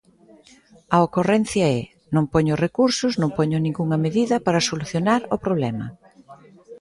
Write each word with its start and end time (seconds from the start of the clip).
A 0.95 0.97
ocorrencia 1.07 1.65
é: 1.79 1.81
non 2.15 2.25
poño 2.33 2.59
recursos, 2.65 3.13
non 3.21 3.29
poño 3.37 3.57
ningunha 3.59 3.97
medida 4.05 4.35
para 4.45 4.65
solucionar 4.69 5.21
o 5.35 5.37
problema. 5.45 5.85